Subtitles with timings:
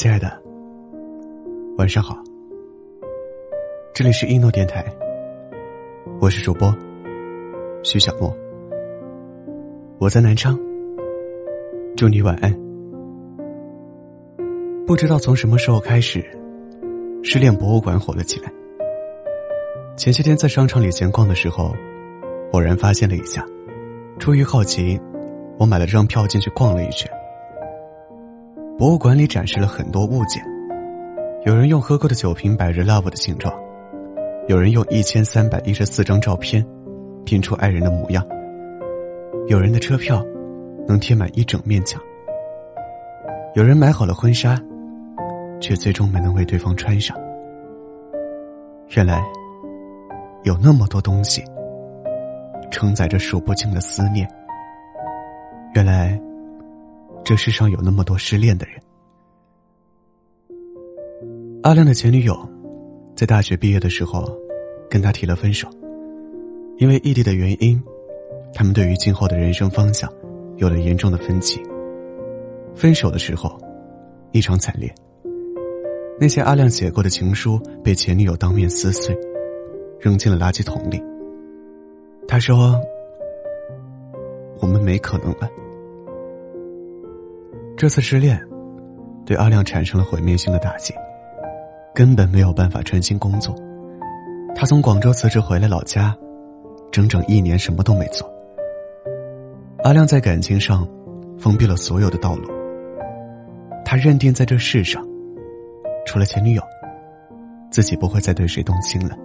[0.00, 0.32] 亲爱的，
[1.76, 2.16] 晚上好。
[3.92, 4.82] 这里是一诺电台，
[6.22, 6.74] 我是主播
[7.82, 8.34] 徐小莫，
[9.98, 10.58] 我在南昌，
[11.98, 12.50] 祝你晚安。
[14.86, 16.24] 不知道从什么时候开始，
[17.22, 18.50] 失恋博物馆火了起来。
[19.98, 21.74] 前些天在商场里闲逛的时候，
[22.52, 23.44] 偶然发现了一下，
[24.18, 24.98] 出于好奇，
[25.58, 27.09] 我买了张票进去逛了一圈。
[28.80, 30.42] 博物馆里展示了很多物件，
[31.44, 33.52] 有人用喝过的酒瓶摆着 love 的形状，
[34.48, 36.66] 有人用一千三百一十四张照片
[37.26, 38.26] 拼出爱人的模样，
[39.48, 40.24] 有人的车票
[40.88, 42.00] 能贴满一整面墙，
[43.54, 44.58] 有人买好了婚纱，
[45.60, 47.14] 却最终没能为对方穿上。
[48.96, 49.22] 原来。
[50.44, 51.44] 有那么多东西，
[52.70, 54.26] 承载着数不清的思念。
[55.74, 56.18] 原来，
[57.30, 58.82] 这世上有那么多失恋的人。
[61.62, 62.36] 阿亮的前女友，
[63.14, 64.36] 在大学毕业的时候，
[64.90, 65.68] 跟他提了分手。
[66.78, 67.80] 因为异地的原因，
[68.52, 70.12] 他们对于今后的人生方向，
[70.56, 71.62] 有了严重的分歧。
[72.74, 73.56] 分手的时候，
[74.32, 74.92] 异常惨烈。
[76.18, 79.16] 那些阿亮写过的情书，被前女友当面撕碎。
[80.00, 81.00] 扔进了垃圾桶里。
[82.26, 82.74] 他说
[84.58, 85.48] ：“我们没可能了。”
[87.80, 88.38] 这次失恋，
[89.24, 90.92] 对阿亮产生了毁灭性的打击，
[91.94, 93.56] 根本没有办法专心工作。
[94.54, 96.14] 他从广州辞职回来老家，
[96.92, 98.30] 整整一年什么都没做。
[99.82, 100.86] 阿亮在感情上
[101.38, 102.50] 封闭了所有的道路。
[103.82, 105.02] 他认定在这世上，
[106.04, 106.62] 除了前女友，
[107.70, 109.16] 自己不会再对谁动心了。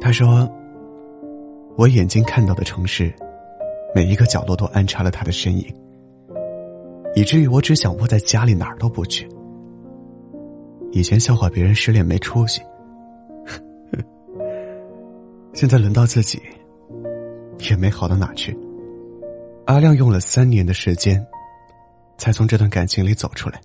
[0.00, 0.50] 他说
[1.76, 3.12] ：“我眼睛看到的城市，
[3.94, 5.66] 每一个角落都安插了他的身影，
[7.14, 9.28] 以至于我只想窝在家里，哪儿都不去。
[10.92, 12.60] 以前笑话别人失恋没出息，
[15.52, 16.40] 现在轮到自己，
[17.70, 18.56] 也没好到哪去。”
[19.66, 21.24] 阿亮用了三年的时间，
[22.18, 23.60] 才从这段感情里走出来。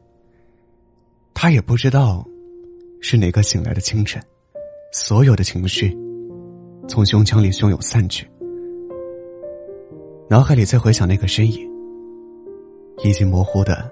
[1.33, 2.25] 他也不知道，
[3.01, 4.21] 是哪个醒来的清晨，
[4.93, 5.95] 所有的情绪。
[6.87, 8.27] 从胸腔里汹涌散去，
[10.27, 11.68] 脑海里再回想那个身影，
[13.03, 13.89] 已经模糊的，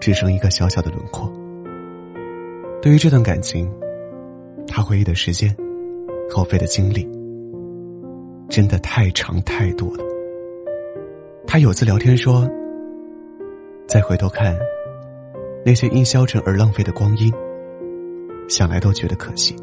[0.00, 1.30] 只剩一个小小的轮廓。
[2.80, 3.70] 对于这段感情，
[4.66, 5.54] 他回忆的时间，
[6.30, 7.08] 耗费的精力，
[8.48, 10.04] 真的太长太多了。
[11.46, 12.48] 他有次聊天说
[13.88, 14.56] ：“再回头看，
[15.64, 17.32] 那些因消沉而浪费的光阴，
[18.48, 19.56] 想来都觉得可惜。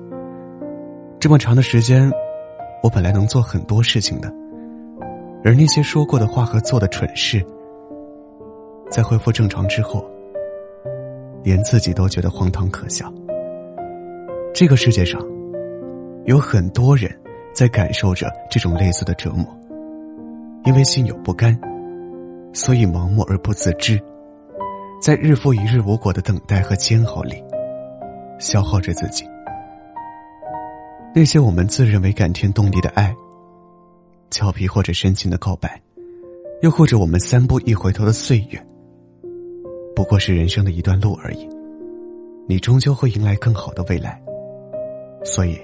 [1.20, 2.12] 这么长的时间。”
[2.84, 4.34] 我本来能做很多事情的，
[5.44, 7.46] 而那些说过的话和做的蠢事，
[8.92, 10.06] 在恢复正常之后，
[11.44, 13.12] 连自己都觉得荒唐可笑。
[14.54, 15.22] 这个世界上，
[16.26, 17.10] 有很多人
[17.54, 19.48] 在感受着这种类似的折磨，
[20.66, 21.58] 因为心有不甘，
[22.52, 23.98] 所以盲目而不自知，
[25.02, 27.42] 在日复一日无果的等待和煎熬里，
[28.40, 29.26] 消耗着自己。
[31.16, 33.16] 那些我们自认为感天动地的爱，
[34.30, 35.82] 俏皮或者深情的告白，
[36.62, 38.62] 又或者我们三步一回头的岁月，
[40.02, 41.48] 不过是人生的一段路而已。
[42.48, 44.20] 你终究会迎来更好的未来，
[45.24, 45.56] 所以，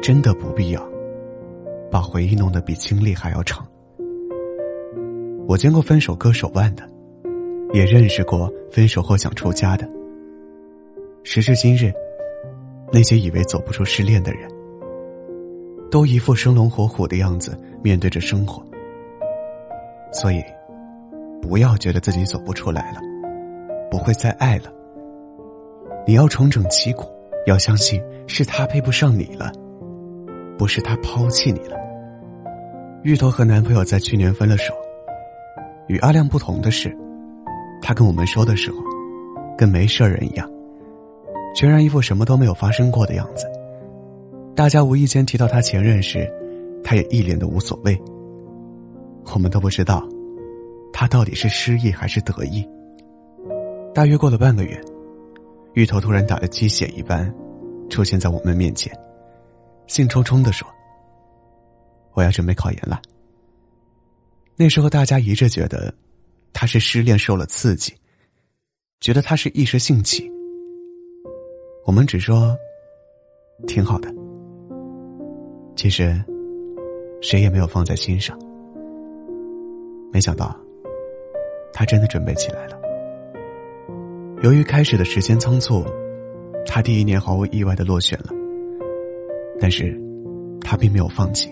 [0.00, 0.82] 真的不必要
[1.90, 3.68] 把回忆弄得比经历还要长。
[5.46, 6.88] 我见过分手割手腕的，
[7.74, 9.86] 也认识过分手后想出家的。
[11.22, 11.92] 时至今日。
[12.90, 14.50] 那些以为走不出失恋的人，
[15.90, 18.64] 都一副生龙活虎的样子面对着生活。
[20.12, 20.42] 所以，
[21.42, 23.00] 不要觉得自己走不出来了，
[23.90, 24.72] 不会再爱了。
[26.06, 27.04] 你要重整旗鼓，
[27.46, 29.52] 要相信是他配不上你了，
[30.56, 31.76] 不是他抛弃你了。
[33.02, 34.74] 芋头和男朋友在去年分了手，
[35.86, 36.96] 与阿亮不同的是，
[37.80, 38.78] 他跟我们说的时候，
[39.56, 40.50] 跟没事人一样。
[41.54, 43.46] 全然一副什么都没有发生过的样子。
[44.54, 46.30] 大家无意间提到他前任时，
[46.82, 47.96] 他也一脸的无所谓。
[49.34, 50.06] 我们都不知道，
[50.92, 52.66] 他到底是失意还是得意。
[53.98, 54.80] 大约过了半个月，
[55.74, 57.34] 芋头突然打了鸡血一般，
[57.90, 58.96] 出现在我们面前，
[59.88, 60.68] 兴冲冲的说
[62.14, 63.02] ：“我要准备考研了。”
[64.54, 65.92] 那时候大家一致觉得，
[66.52, 67.92] 他是失恋受了刺激，
[69.00, 70.30] 觉得他是一时兴起。
[71.84, 72.56] 我们只说，
[73.66, 74.14] 挺好的。
[75.74, 76.24] 其实，
[77.20, 78.38] 谁也没有放在心上。
[80.12, 80.56] 没想到，
[81.72, 82.78] 他真的准备起来了。
[84.40, 85.84] 由于开始的时间仓促，
[86.64, 88.26] 他第一年毫无意外的落选了。
[89.58, 90.00] 但是，
[90.60, 91.50] 他并没有放弃，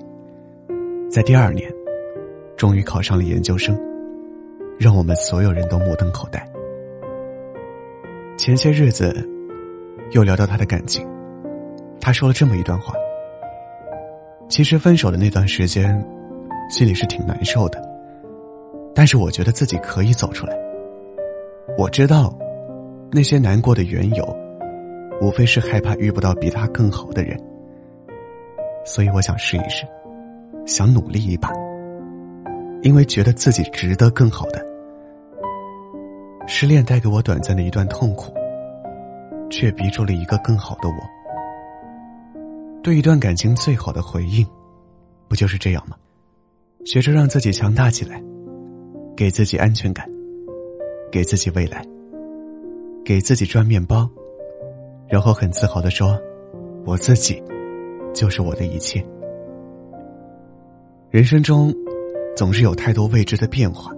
[1.10, 1.68] 在第二年，
[2.56, 3.76] 终于考上了研究生，
[4.78, 6.48] 让我们所有人都目瞪口呆。
[8.36, 9.12] 前些日子，
[10.12, 11.04] 又聊到他的感情，
[12.00, 12.94] 他说了这么一段话：
[14.48, 16.00] 其实分手的那段时间，
[16.70, 17.82] 心里是挺难受的，
[18.94, 20.56] 但是我觉得自己可以走出来。
[21.76, 22.32] 我知道，
[23.10, 24.36] 那些难过的缘由，
[25.20, 27.38] 无非是害怕遇不到比他更好的人。
[28.84, 29.86] 所以我想试一试，
[30.66, 31.50] 想努力一把，
[32.82, 34.64] 因为觉得自己值得更好的。
[36.46, 38.32] 失恋带给我短暂的一段痛苦，
[39.50, 40.96] 却逼出了一个更好的我。
[42.82, 44.46] 对一段感情最好的回应，
[45.26, 45.96] 不就是这样吗？
[46.84, 48.22] 学着让自己强大起来，
[49.16, 50.08] 给自己安全感，
[51.10, 51.84] 给自己未来，
[53.06, 54.10] 给自己赚面包，
[55.06, 56.20] 然后很自豪的说
[56.84, 57.40] ：“我自己。”
[58.12, 59.04] 就是我的一切。
[61.08, 61.72] 人生中，
[62.34, 63.92] 总是有太多未知的变化，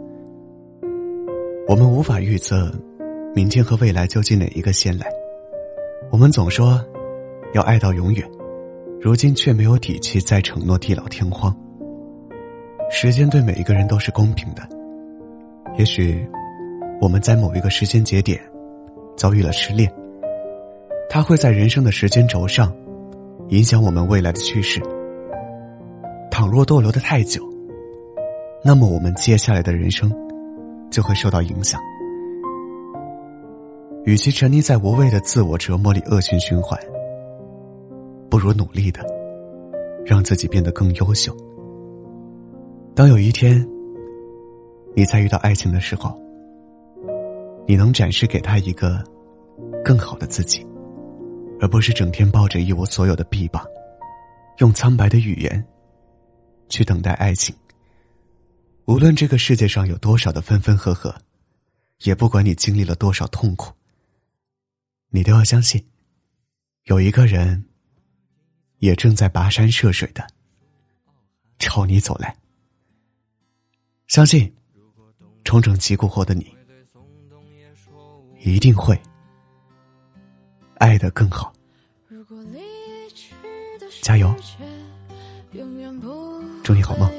[1.67, 2.71] 我们无法预测
[3.35, 5.07] 明天和未来究竟哪一个先来。
[6.11, 6.85] 我们总说
[7.55, 8.29] 要爱到永远，
[9.01, 11.57] 如今却没有底气再承诺地老天荒。
[12.91, 14.69] 时间对每一个人都是公平的，
[15.79, 16.29] 也许
[17.01, 18.39] 我们在某一个时间节点
[19.19, 19.93] 遭遇了失恋，
[21.11, 22.73] 它会在人生的时间轴上。
[23.51, 24.79] 影响我们未来的趋势。
[26.31, 27.43] 倘若逗留的太久，
[28.63, 30.13] 那么我们接下来的人生
[30.91, 31.81] 就会受到影响。
[34.05, 36.79] 与其沉溺在无谓的自我折磨里恶性循环，
[38.29, 39.01] 不如努力的
[40.05, 41.35] 让自己变得更优秀。
[42.95, 43.67] 当有一天
[44.95, 46.15] 你再遇到爱情的时候，
[47.69, 49.05] 你能展示给他一个
[49.85, 50.67] 更好的自己。
[51.61, 53.67] 而不是整天抱着一无所有的臂膀，
[54.59, 55.67] 用苍白的语言
[56.69, 57.53] 去等待爱情。
[58.87, 61.13] 无论这个世界上有多少的分分合合，
[62.05, 63.73] 也不管你经历了多少痛苦，
[65.11, 65.85] 你都要相信，
[66.85, 67.65] 有一个人
[68.79, 70.25] 也正在跋山涉水的
[71.59, 72.37] 朝你走来。
[74.07, 74.55] 相信，
[75.43, 76.57] 重整旗鼓后的你，
[78.41, 78.99] 一定会。
[80.79, 81.53] 爱得更好，
[84.03, 84.35] 加油！
[86.63, 87.11] 祝你好梦。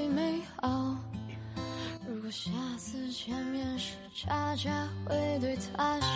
[2.08, 6.08] 如果下次见面时，恰恰会对他笑。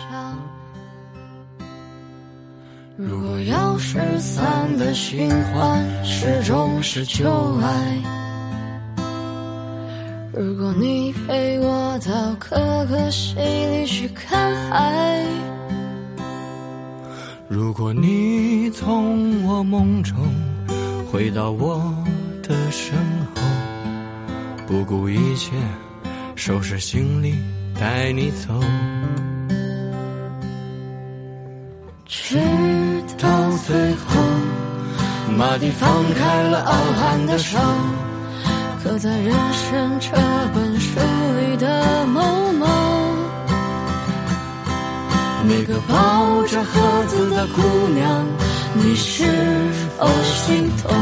[2.96, 7.28] 如果要失散的新欢始终是旧
[7.60, 8.23] 爱，
[10.36, 15.22] 如果你陪我到可可西里去看海。
[17.48, 20.16] 如果你从我梦中
[21.08, 21.80] 回到我
[22.42, 22.98] 的身
[23.32, 23.42] 后，
[24.66, 25.52] 不顾一切
[26.34, 27.36] 收拾行李
[27.78, 28.52] 带你走，
[32.06, 32.36] 直
[33.16, 33.28] 到
[33.64, 34.20] 最后，
[35.38, 37.56] 马蒂放开了傲寒的手，
[38.94, 40.10] 我在人生这
[40.54, 41.00] 本书
[41.40, 42.22] 里的某
[42.52, 42.64] 某。
[45.42, 48.24] 那个抱着盒子的姑娘，
[48.72, 49.24] 你是
[49.98, 50.94] 否心痛？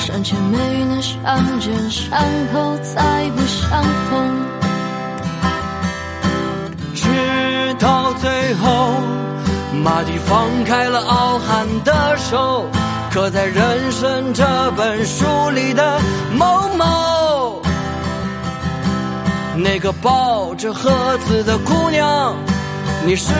[0.00, 4.28] 山前没能相见，山后再不相逢。
[6.94, 9.00] 直到最后，
[9.72, 12.66] 马蒂放开了傲寒的手，
[13.10, 14.44] 刻在人生这
[14.76, 15.98] 本书里的
[16.36, 17.62] 某某。
[19.56, 20.90] 那个抱着盒
[21.26, 22.34] 子的姑娘。
[23.04, 23.32] 你是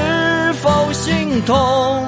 [0.60, 2.04] 否心痛？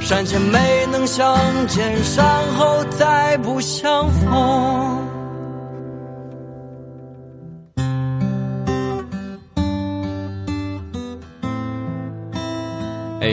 [0.00, 1.36] 山前没能相
[1.66, 2.24] 见，山
[2.58, 4.81] 后再不相逢。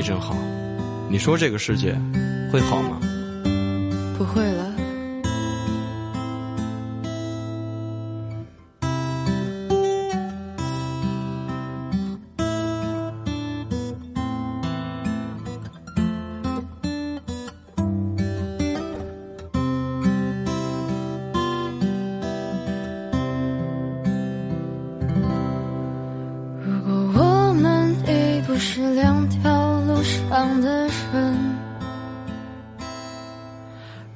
[0.02, 0.36] 真好，
[1.10, 1.96] 你说这个世界
[2.52, 3.00] 会好吗？
[4.18, 4.69] 不会了。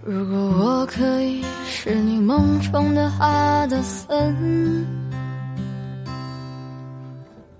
[0.06, 4.86] 如果我可以是你梦中的哈德森，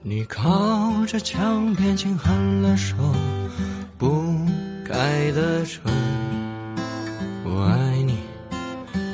[0.02, 2.96] 你靠着墙边轻喊了首
[3.98, 4.36] 不
[4.86, 5.82] 该的唇，
[7.46, 8.18] 我爱你，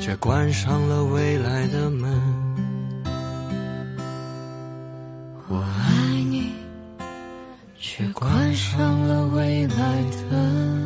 [0.00, 2.10] 却关上了未来的门。
[8.20, 10.79] 关上了未来的